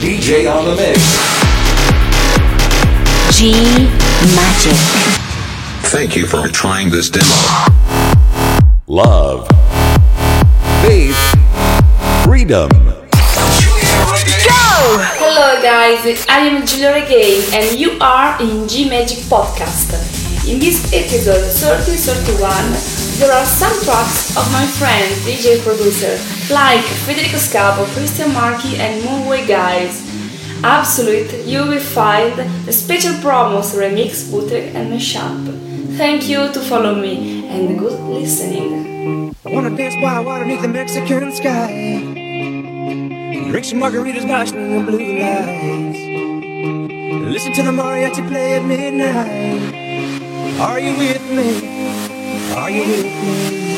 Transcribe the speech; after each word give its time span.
DJ 0.00 0.50
on 0.50 0.64
the 0.64 0.74
mix. 0.76 0.98
G 3.36 3.52
Magic. 4.34 4.72
Thank 5.90 6.16
you 6.16 6.26
for 6.26 6.48
trying 6.48 6.88
this 6.88 7.10
demo. 7.10 7.26
Love. 8.86 9.46
Faith. 10.80 11.14
Freedom. 12.24 12.70
Go! 12.70 12.96
Hello 15.20 15.60
guys, 15.60 16.24
I 16.30 16.46
am 16.48 16.66
Giulia 16.66 16.94
Regain 16.94 17.42
and 17.52 17.78
you 17.78 17.98
are 18.00 18.40
in 18.40 18.66
G 18.68 18.88
Magic 18.88 19.18
Podcast. 19.28 19.92
In 20.48 20.58
this 20.58 20.94
episode 20.94 21.44
3031, 21.52 22.99
there 23.20 23.32
are 23.32 23.44
some 23.44 23.76
tracks 23.84 24.34
of 24.34 24.50
my 24.50 24.66
friend 24.80 25.04
DJ 25.28 25.62
producer 25.62 26.16
like 26.52 26.80
Federico 27.04 27.36
Scavo, 27.36 27.84
Cristian 27.92 28.32
Marchi 28.32 28.78
and 28.78 29.02
Moonway 29.04 29.46
Guys. 29.46 30.08
Absolute, 30.64 31.44
you 31.44 31.66
will 31.66 31.80
find 31.80 32.32
the 32.64 32.72
special 32.72 33.12
promos, 33.20 33.76
remix, 33.76 34.30
bootleg 34.30 34.74
and 34.74 34.90
mashup. 34.90 35.36
Thank 35.98 36.30
you 36.30 36.50
to 36.50 36.60
follow 36.60 36.94
me 36.94 37.46
and 37.46 37.78
good 37.78 38.00
listening. 38.08 39.34
I 39.44 39.52
wanna 39.52 39.76
dance 39.76 39.96
by 39.96 40.20
water 40.20 40.44
beneath 40.44 40.62
the 40.62 40.68
Mexican 40.68 41.30
sky. 41.32 42.00
Drink 43.50 43.66
some 43.66 43.80
margaritas 43.80 44.26
watching 44.26 44.78
the 44.78 44.90
blue 44.90 45.20
lights. 45.20 46.00
Listen 47.28 47.52
to 47.52 47.62
the 47.64 47.70
mariachi 47.70 48.26
play 48.28 48.54
at 48.56 48.64
midnight. 48.64 49.60
Are 50.58 50.80
you 50.80 50.96
with 50.96 51.30
me? 51.30 52.09
Are 52.52 52.68
you 52.68 53.69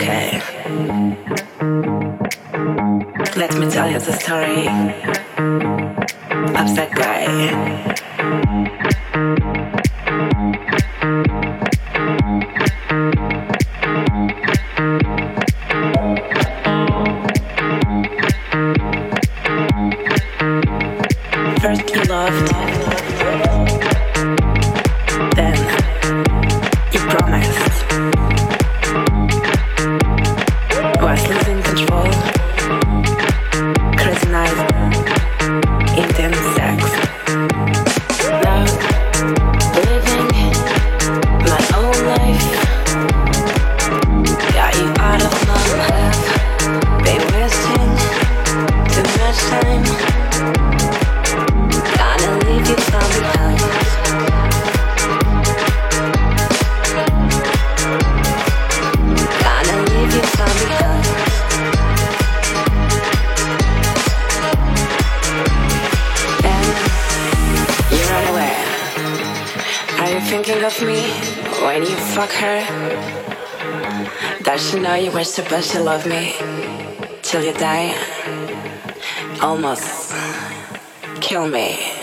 Okay. 0.00 0.40
Let 3.36 3.54
me 3.58 3.70
tell 3.70 3.90
you 3.90 3.98
the 3.98 4.12
story 4.12 5.29
Does 74.50 74.68
she 74.68 74.80
know 74.80 74.96
you 74.96 75.12
were 75.12 75.22
supposed 75.22 75.70
to 75.70 75.80
love 75.80 76.06
me 76.06 76.34
till 77.22 77.44
you 77.44 77.52
die? 77.52 77.94
Almost 79.40 80.12
kill 81.20 81.46
me. 81.46 81.99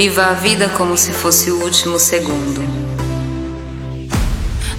Viva 0.00 0.28
a 0.28 0.32
vida 0.32 0.66
como 0.70 0.96
se 0.96 1.12
fosse 1.12 1.50
o 1.50 1.62
último 1.62 1.98
segundo. 1.98 2.62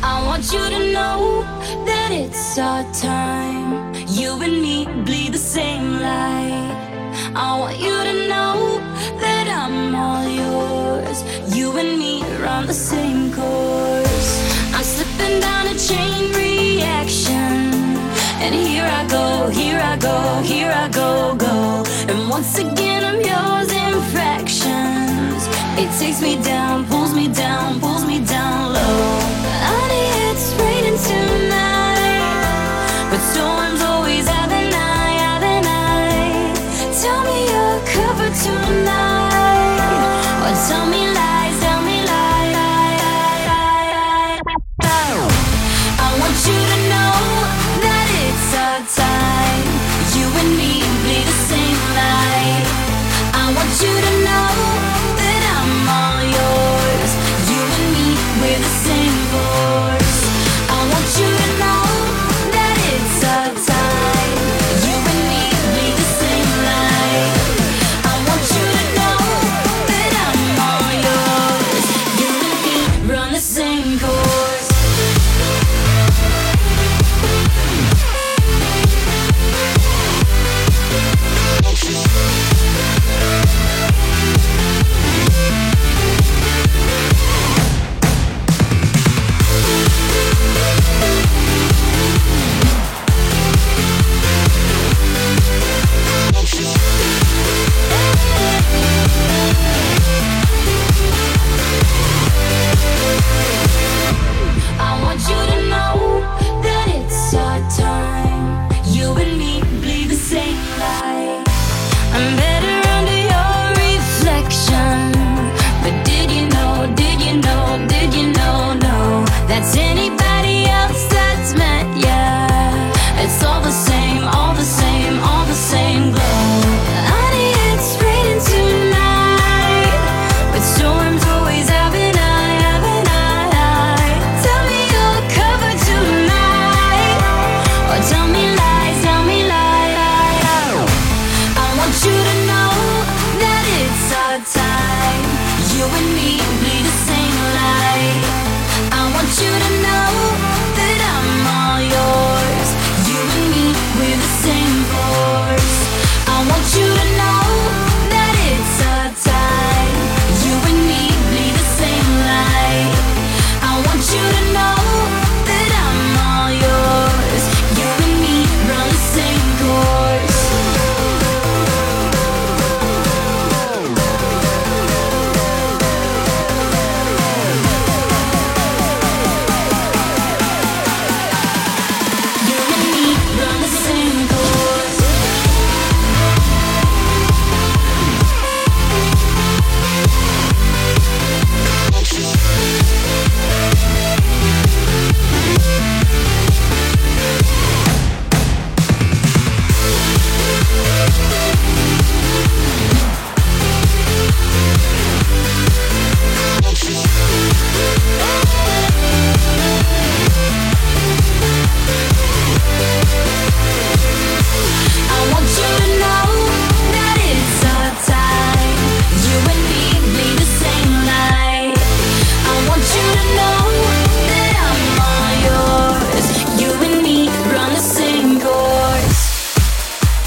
I 0.02 0.24
want 0.26 0.52
you 0.52 0.68
to 0.68 0.80
know 0.92 1.46
that 1.86 2.12
it's 2.12 2.58
our 2.58 2.84
time. 2.92 3.94
You 4.08 4.42
and 4.42 4.64
me 4.64 4.88
bleed 5.06 5.34
the 5.34 5.38
same 5.38 6.00
light. 6.00 6.76
I 7.36 7.56
want 7.60 7.78
you 7.78 7.96
to 8.04 8.28
know 8.28 8.82
that 9.20 9.48
I'm 9.48 9.94
all 9.94 10.28
yours. 10.28 11.24
You 11.56 11.78
and 11.78 12.00
me 12.00 12.24
run 12.44 12.66
the 12.66 12.74
same 12.74 13.32
course. 13.32 14.74
I'm 14.74 14.84
slipping 14.84 15.40
down 15.40 15.68
a 15.68 15.78
chain 15.78 16.34
reaction. 16.34 17.70
And 18.42 18.56
here 18.56 18.90
I 18.90 19.06
go, 19.06 19.50
here 19.50 19.80
I 19.80 19.98
go, 19.98 20.42
here 20.42 20.72
I 20.72 20.90
go, 20.90 21.36
go. 21.36 21.84
And 22.10 22.28
once 22.28 22.58
again, 22.58 23.06
I'm 23.06 23.22
yours 23.22 23.72
in 23.72 24.02
fractions. 24.10 25.01
It 25.78 25.90
takes 26.00 26.22
me 26.22 26.42
down, 26.44 26.86
pulls 26.88 27.14
me 27.14 27.28
down, 27.28 27.80
pulls 27.80 28.06
me 28.06 28.24
down 28.26 28.74
low. 28.74 29.20
Honey, 29.70 30.06
it's 30.30 30.54
raining 30.60 30.98
tonight. 30.98 31.71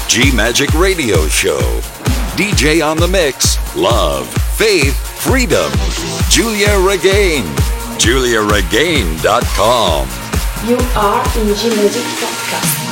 G 0.07 0.31
Magic 0.33 0.73
Radio 0.73 1.27
Show. 1.27 1.59
DJ 2.37 2.81
on 2.85 2.97
the 2.97 3.07
Mix, 3.07 3.57
Love, 3.75 4.27
Faith, 4.55 4.95
Freedom. 5.19 5.71
Giulia 6.29 6.77
Regain, 6.79 7.43
giuliaregain.com. 7.97 10.07
You 10.67 10.77
are 10.95 11.25
in 11.39 11.55
G 11.55 11.69
Magic 11.69 12.03
Podcast. 12.21 12.84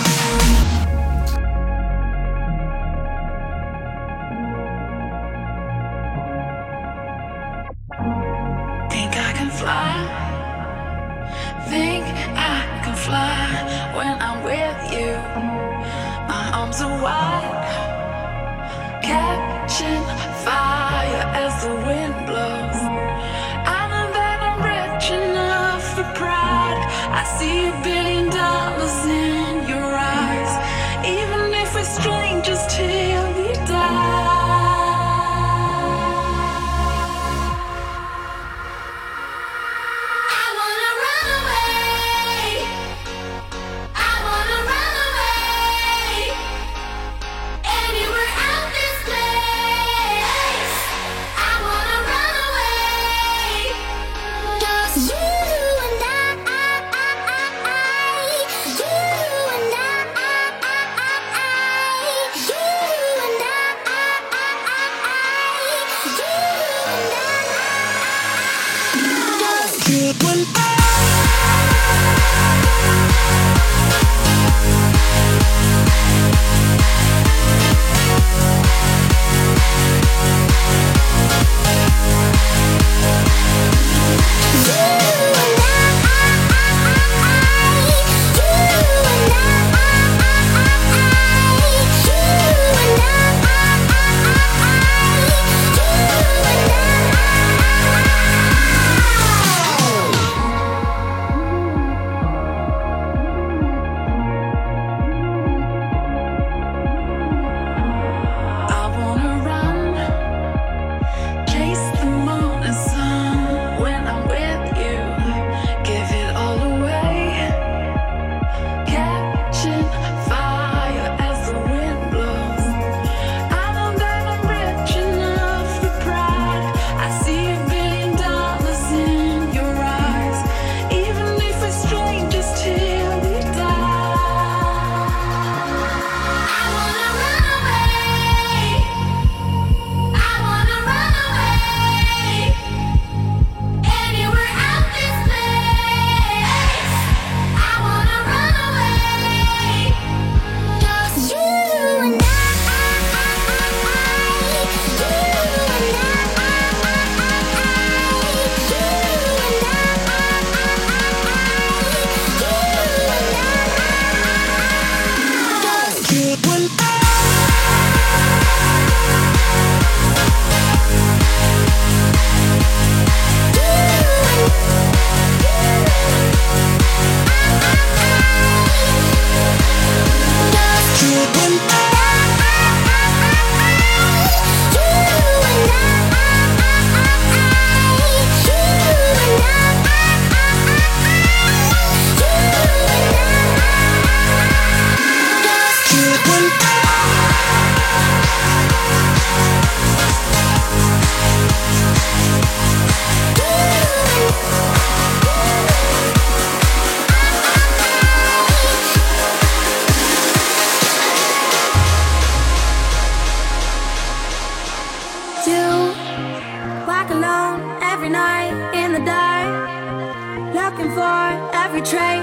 betrayed 221.93 222.22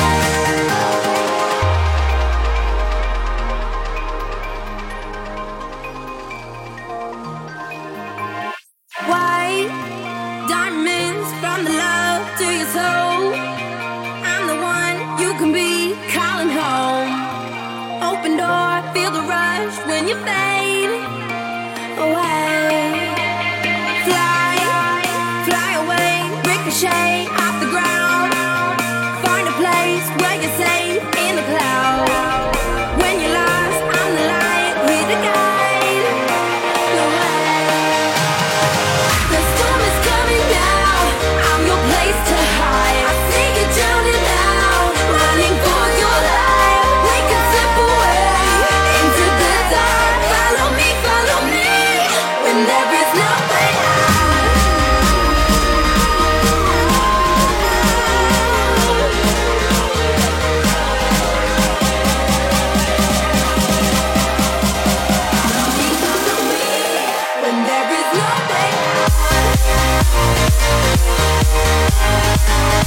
shake. 26.71 27.40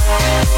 Música 0.07 0.55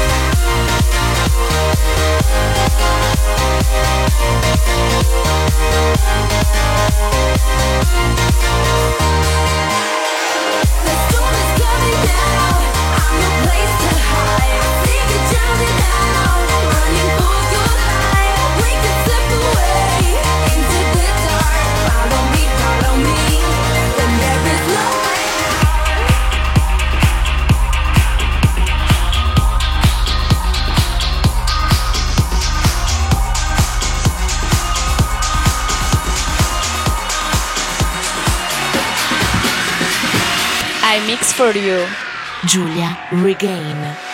for 41.38 41.56
you. 41.56 41.86
Giulia 42.46 42.98
Regain. 43.12 44.07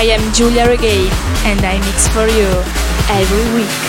I 0.00 0.04
am 0.04 0.32
Giulia 0.32 0.66
Regain 0.66 1.12
and 1.44 1.60
I 1.60 1.78
mix 1.78 2.08
for 2.08 2.26
you 2.26 2.48
every 3.12 3.54
week. 3.54 3.79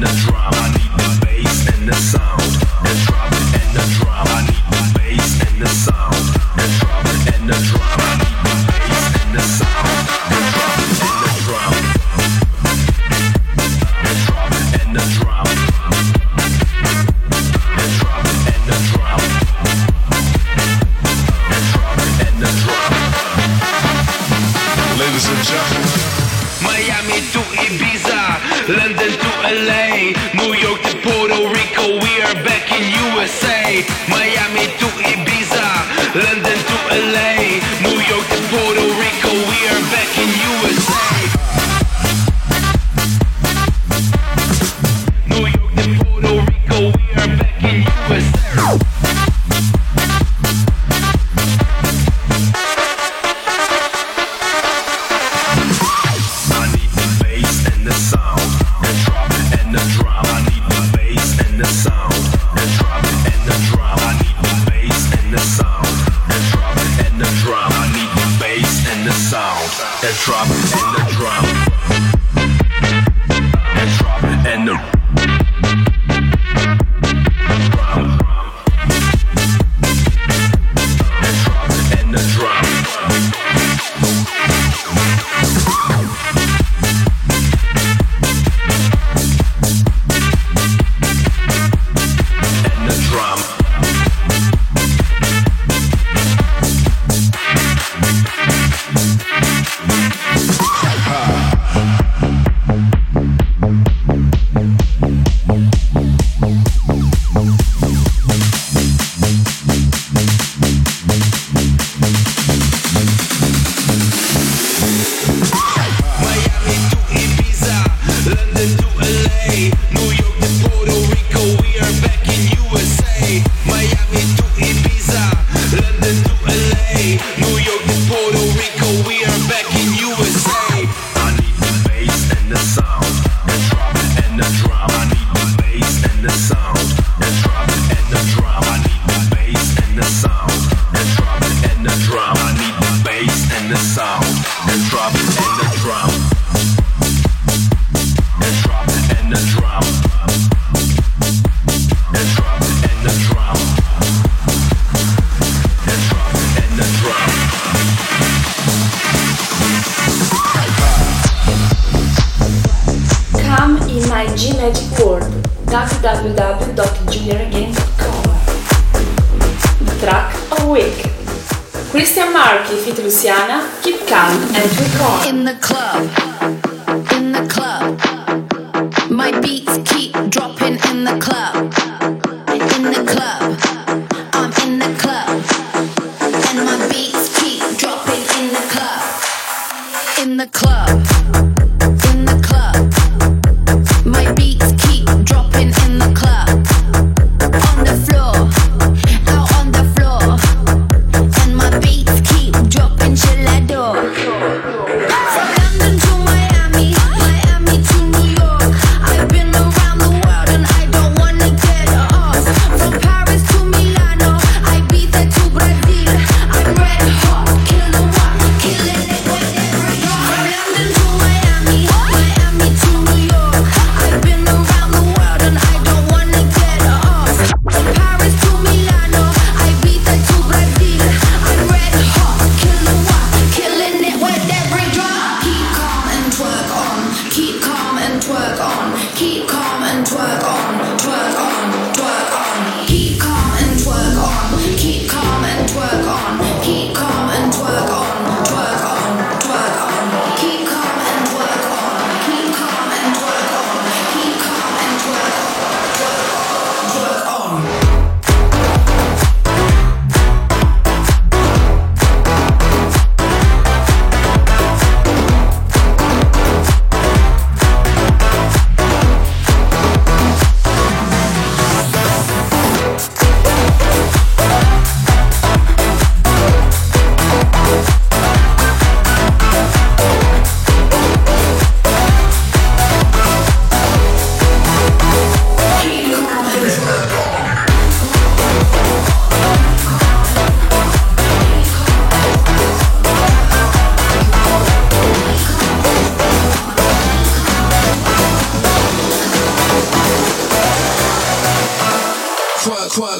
the 0.00 0.06
drop. 0.06 0.47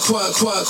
Twerk, 0.08 0.32
twerk, 0.40 0.68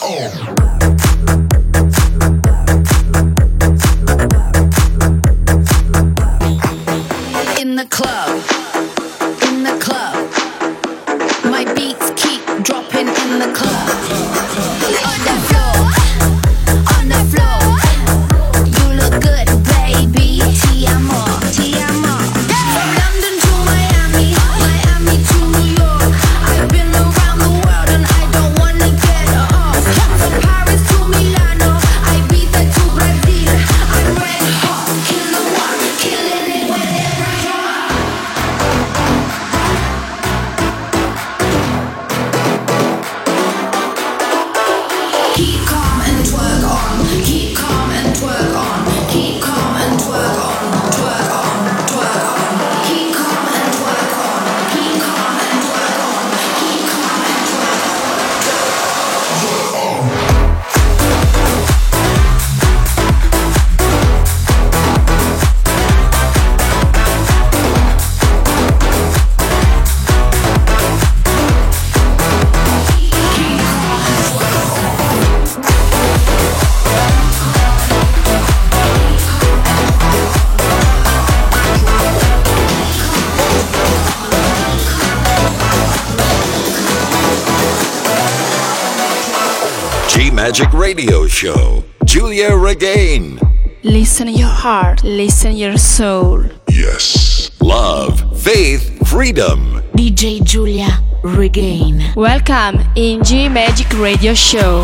radio 90.89 91.27
show, 91.27 91.85
Giulia 92.07 92.57
Regain. 92.57 93.39
Listen 93.83 94.27
your 94.27 94.49
heart, 94.49 95.05
listen 95.05 95.55
your 95.55 95.77
soul. 95.77 96.45
Yes. 96.71 97.51
Love, 97.61 98.25
faith, 98.43 99.07
freedom. 99.07 99.83
DJ 99.93 100.43
Giulia 100.43 100.89
Regain. 101.23 102.03
Welcome 102.17 102.81
in 102.97 103.23
G 103.23 103.51
Magic 103.51 103.93
Radio 103.99 104.33
Show. 104.33 104.83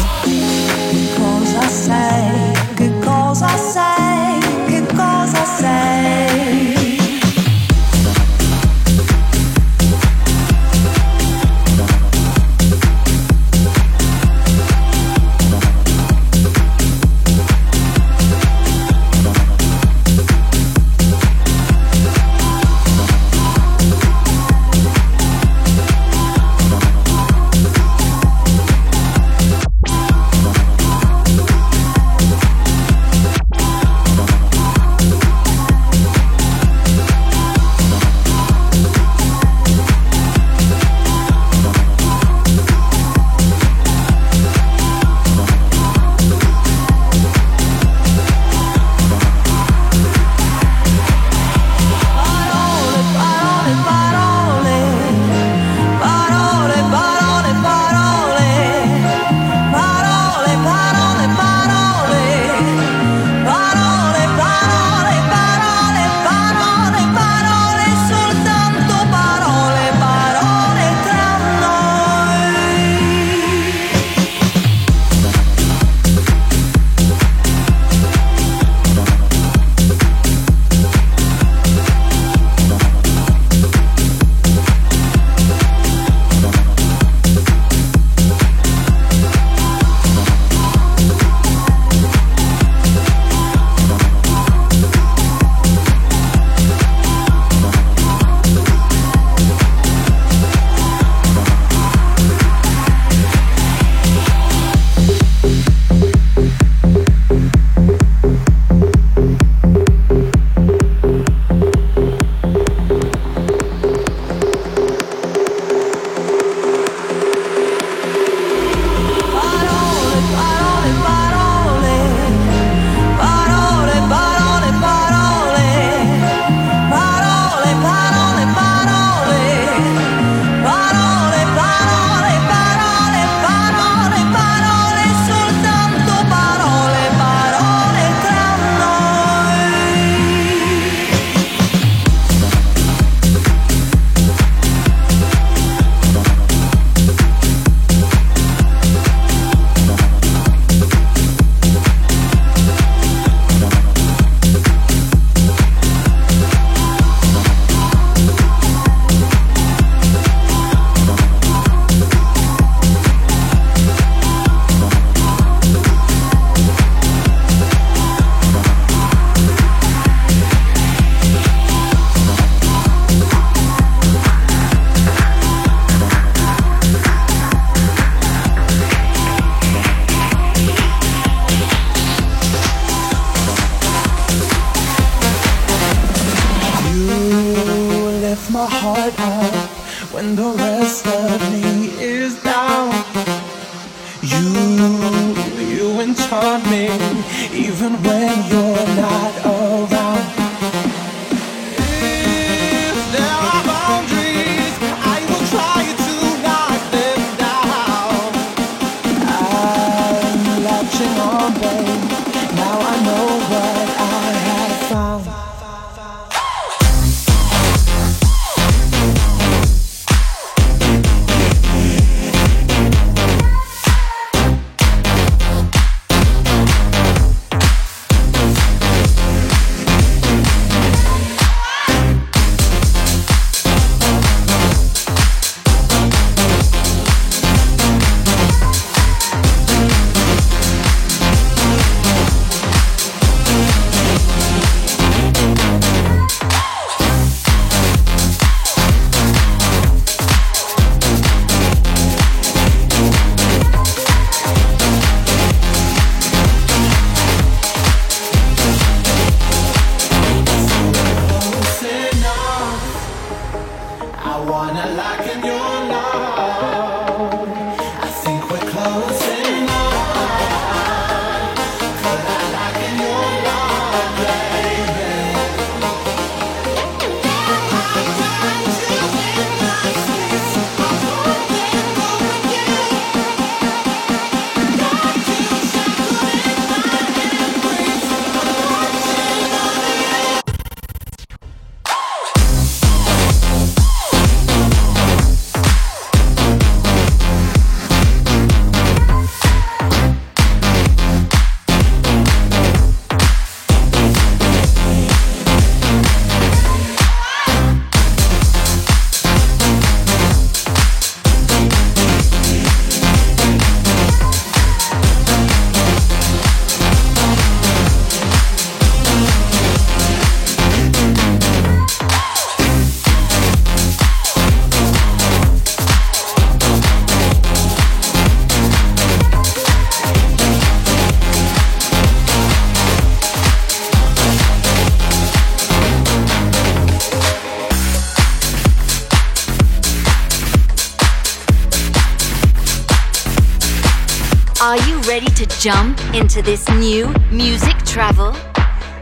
jump 345.64 345.98
into 346.14 346.42
this 346.42 346.68
new 346.72 347.08
music 347.30 347.74
travel? 347.86 348.32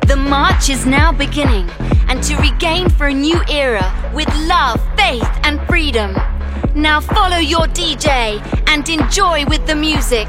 The 0.07 0.15
march 0.15 0.71
is 0.71 0.87
now 0.87 1.11
beginning, 1.11 1.69
and 2.07 2.23
to 2.23 2.37
regain 2.37 2.89
for 2.89 3.09
a 3.09 3.13
new 3.13 3.41
era 3.51 3.83
with 4.15 4.29
love, 4.47 4.81
faith, 4.97 5.29
and 5.43 5.61
freedom. 5.67 6.15
Now 6.73 7.01
follow 7.01 7.39
your 7.39 7.67
DJ 7.67 8.41
and 8.69 8.89
enjoy 8.89 9.45
with 9.47 9.67
the 9.67 9.75
music. 9.75 10.29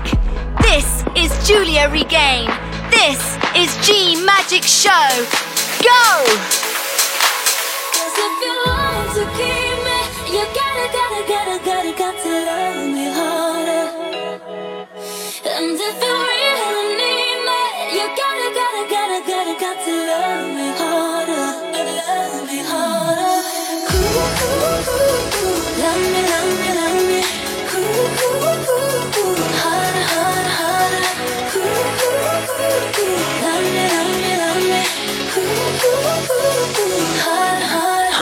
This 0.59 1.05
is 1.15 1.29
Giulia 1.47 1.87
Regain. 1.91 2.49
This 2.89 3.37
is 3.55 3.69
G 3.85 4.15
Magic 4.25 4.63
Show. 4.63 5.09
Go! 5.83 6.63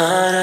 heart 0.01 0.40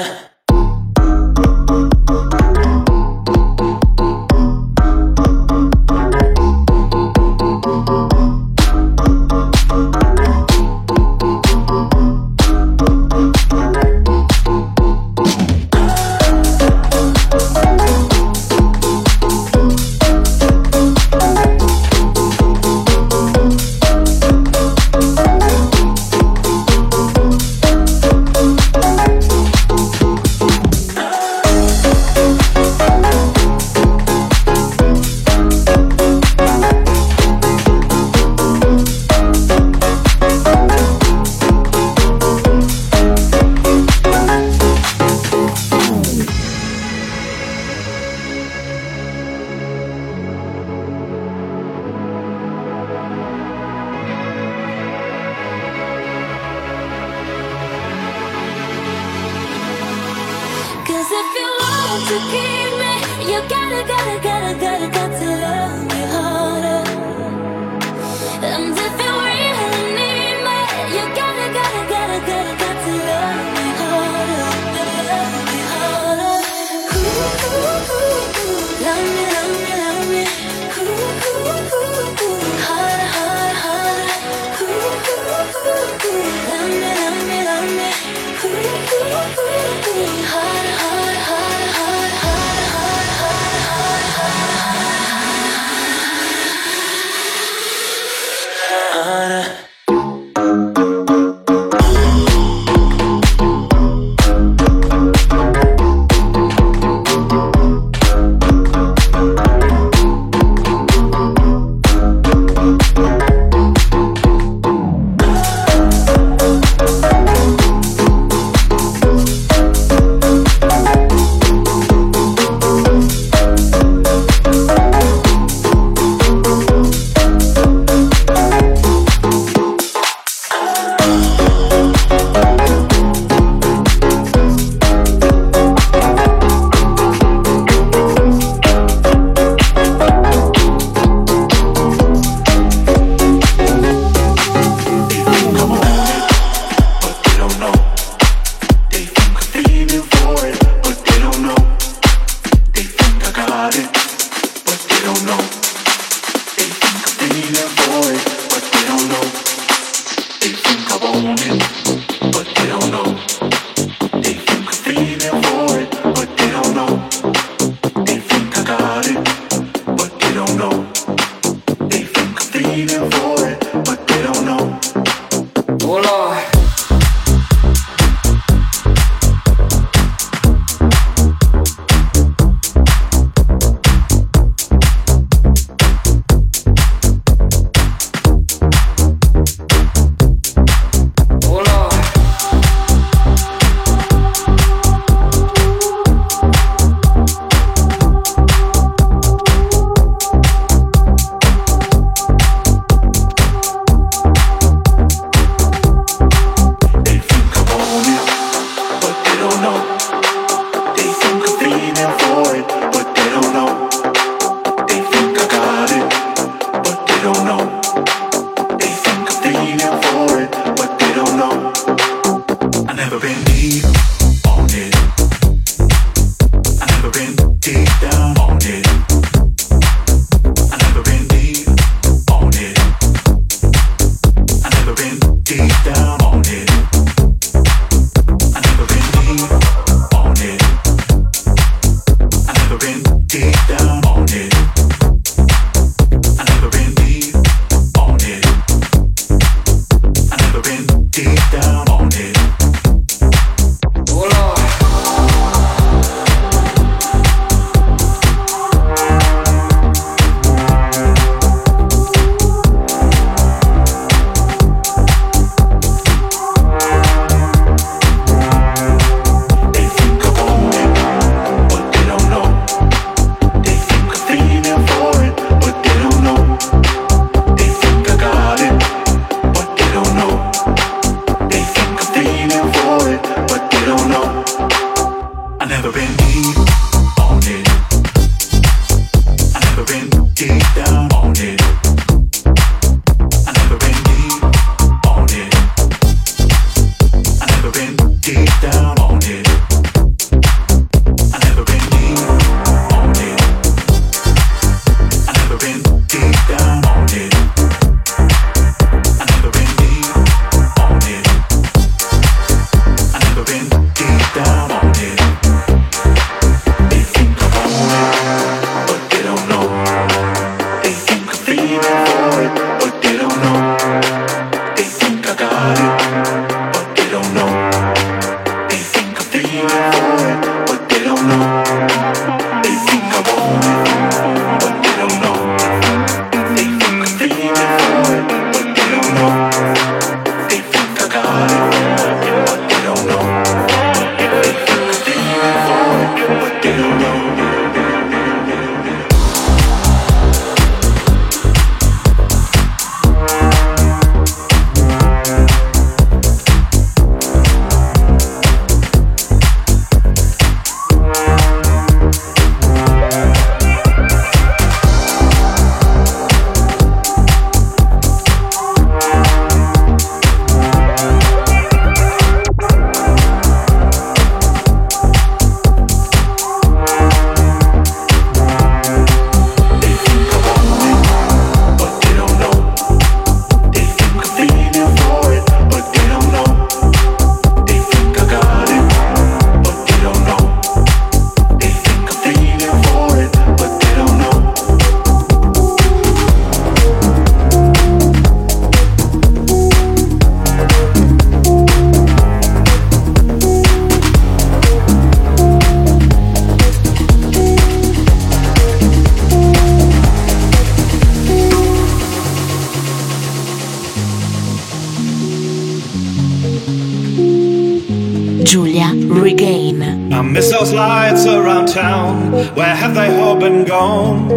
gone. 423.69 424.27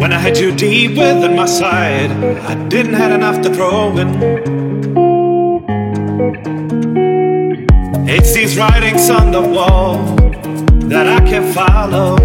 When 0.00 0.12
I 0.12 0.18
had 0.18 0.36
you 0.38 0.54
deep 0.54 0.90
within 0.90 1.34
my 1.36 1.46
side, 1.46 2.10
I 2.50 2.54
didn't 2.68 2.94
have 2.94 3.12
enough 3.12 3.40
to 3.42 3.54
throw 3.54 3.96
in. 3.98 4.10
It's 8.08 8.34
these 8.34 8.58
writings 8.58 9.08
on 9.10 9.32
the 9.32 9.40
wall 9.40 9.96
that 10.88 11.06
I 11.06 11.20
can 11.30 11.52
follow. 11.52 12.16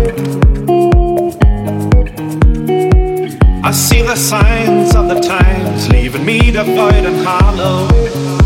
I 3.64 3.72
see 3.72 4.02
the 4.02 4.16
signs 4.16 4.96
of 4.96 5.08
the 5.08 5.20
times 5.20 5.90
leaving 5.90 6.26
me 6.26 6.52
devoid 6.52 7.06
and 7.06 7.26
hollow. 7.26 8.37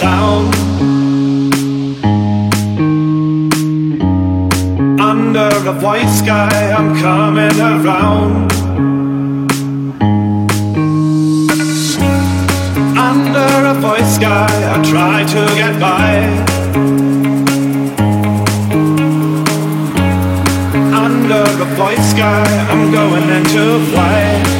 Down. 0.00 0.52
Under 5.00 5.50
a 5.68 5.74
white 5.80 6.08
sky, 6.08 6.72
I'm 6.76 6.98
coming 7.00 7.58
around. 7.60 8.52
Under 12.96 13.50
a 13.72 13.74
white 13.82 14.06
sky, 14.06 14.46
I 14.74 14.82
try 14.82 15.24
to 15.24 15.54
get 15.56 15.80
by. 15.80 16.48
under 21.28 21.62
a 21.62 21.66
white 21.78 22.02
sky, 22.12 22.44
I'm 22.70 22.90
going 22.90 23.28
into 23.28 23.84
flight. 23.90 24.57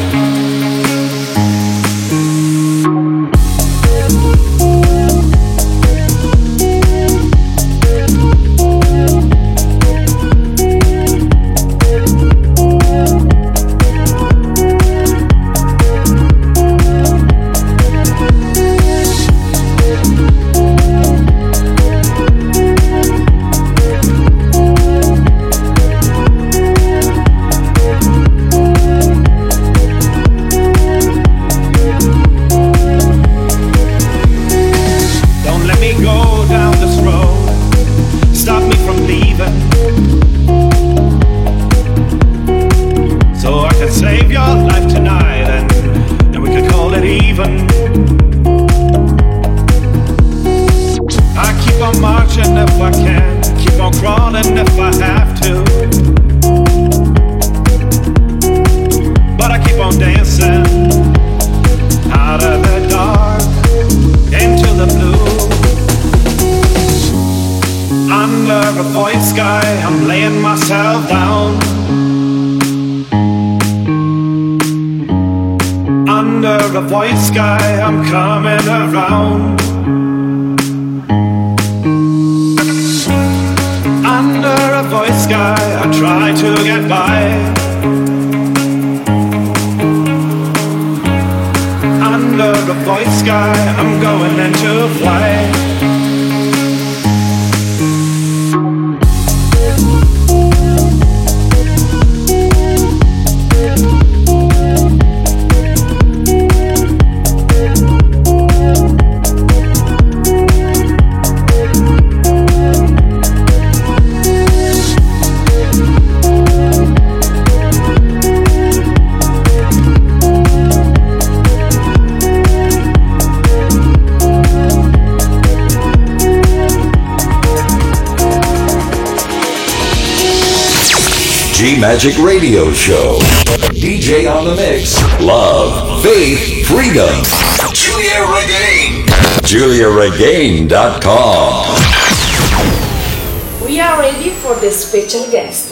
We 143.64 143.80
are 143.80 143.98
ready 143.98 144.30
for 144.42 144.54
the 144.56 144.70
special 144.70 145.24
guest. 145.30 145.70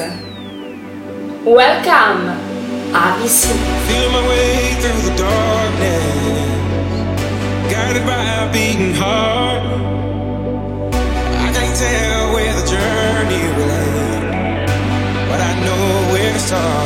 Welcome, 1.45 2.33
Avicii. 2.97 3.59
Feel 3.89 4.11
my 4.11 4.27
way 4.27 4.73
through 4.81 5.03
the 5.11 5.15
darkness, 5.19 6.49
guided 7.71 8.07
by 8.07 8.25
a 8.25 8.51
beating 8.51 8.95
heart. 8.95 9.65
I 10.95 11.53
can't 11.53 11.77
tell 11.77 12.33
where 12.33 12.55
the 12.59 12.65
journey 12.67 13.45
will 13.55 13.71
end, 13.71 14.71
but 15.29 15.41
I 15.43 15.53
know 15.61 16.11
where 16.11 16.33
to 16.33 16.39
start. 16.39 16.86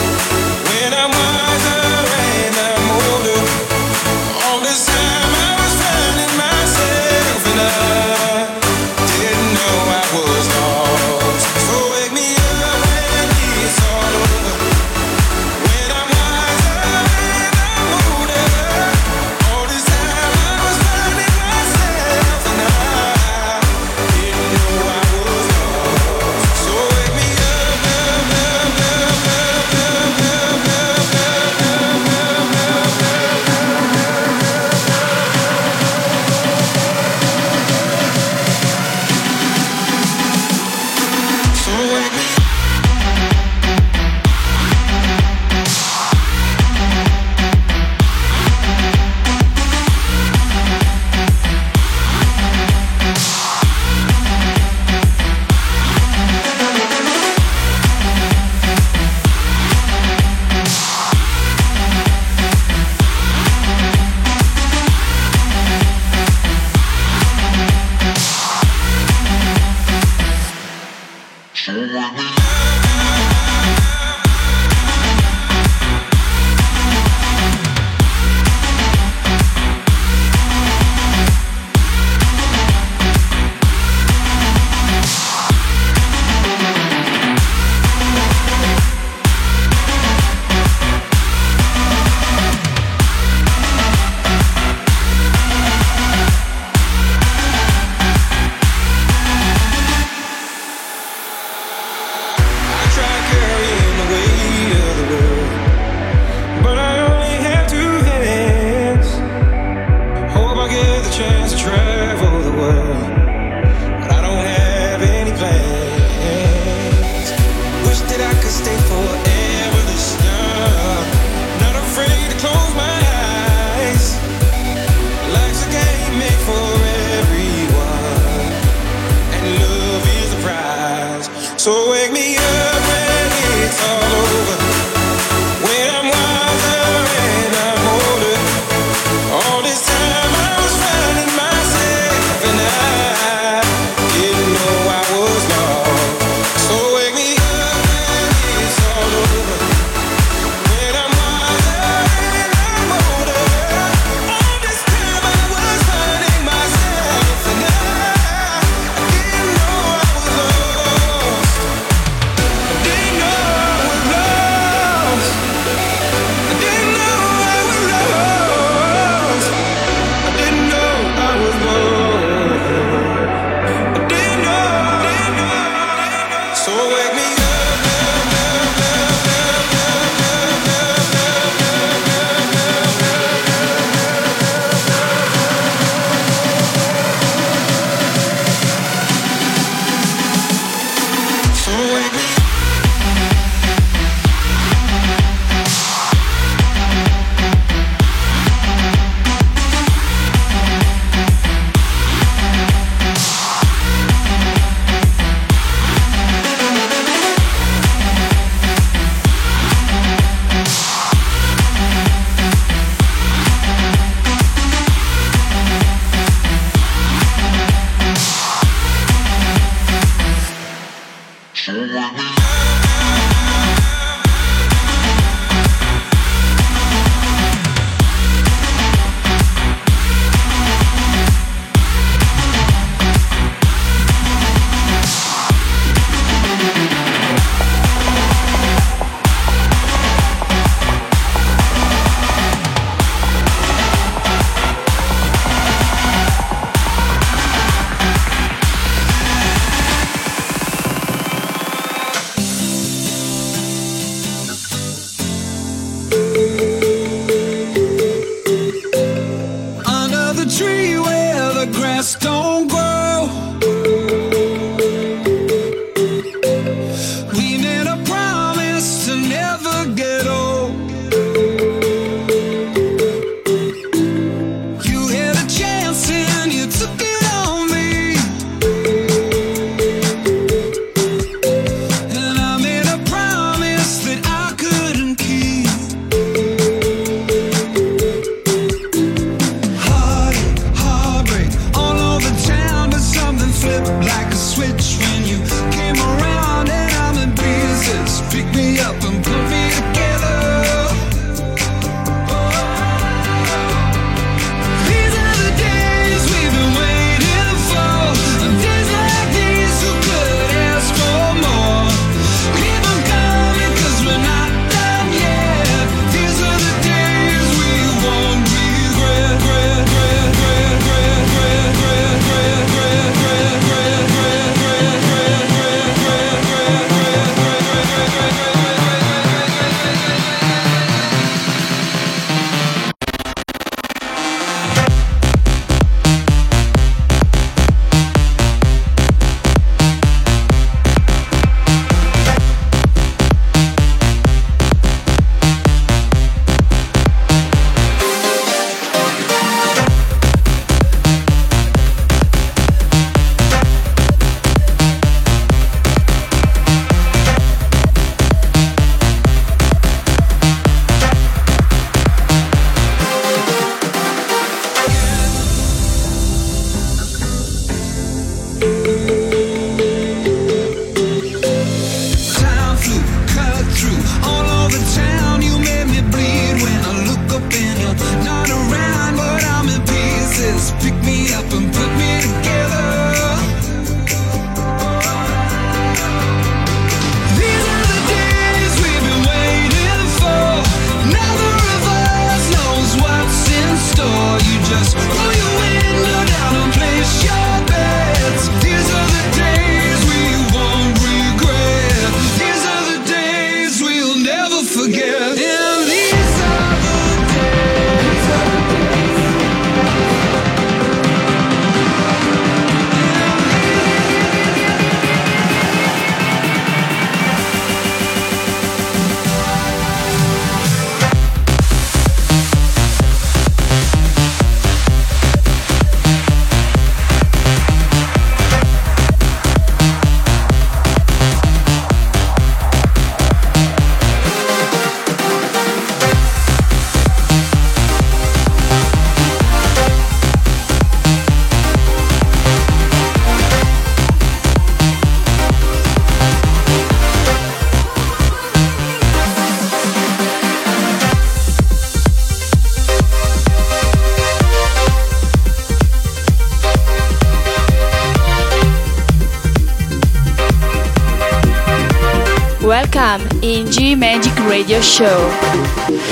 Radio 464.61 464.81
Show. 464.81 465.17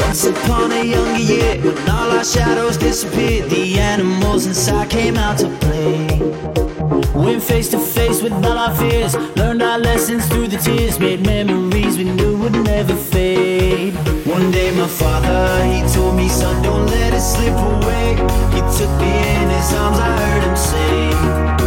Once 0.01 0.25
upon 0.25 0.71
a 0.71 0.83
younger 0.83 1.19
year, 1.19 1.61
when 1.61 1.77
all 1.87 2.09
our 2.09 2.23
shadows 2.23 2.77
disappeared, 2.77 3.47
the 3.51 3.77
animals 3.77 4.47
inside 4.47 4.89
came 4.89 5.17
out 5.17 5.37
to 5.37 5.47
play. 5.59 6.07
Went 7.13 7.43
face 7.43 7.69
to 7.69 7.77
face 7.77 8.23
with 8.23 8.33
all 8.33 8.57
our 8.57 8.75
fears, 8.75 9.15
learned 9.37 9.61
our 9.61 9.77
lessons 9.77 10.25
through 10.25 10.47
the 10.47 10.57
tears, 10.57 10.99
made 10.99 11.23
memories 11.23 11.95
we 11.99 12.05
knew 12.05 12.39
would 12.39 12.53
never 12.53 12.95
fade. 12.95 13.93
One 14.25 14.49
day 14.49 14.75
my 14.75 14.87
father, 14.87 15.63
he 15.65 15.87
told 15.93 16.15
me, 16.15 16.27
son, 16.27 16.63
don't 16.63 16.87
let 16.87 17.13
it 17.13 17.21
slip 17.21 17.53
away. 17.53 18.15
He 18.55 18.61
took 18.79 18.91
me 18.99 19.11
in 19.35 19.49
his 19.51 19.73
arms, 19.75 19.99
I 19.99 20.09
heard 20.17 20.43
him 20.43 20.55
say. 20.57 21.58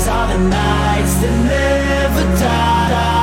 These 0.00 0.08
are 0.08 0.28
the 0.28 0.38
nights 0.48 1.14
that 1.16 1.44
never 1.44 2.36
die. 2.40 3.19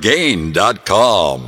GiuliaRegain.com. 0.00 1.47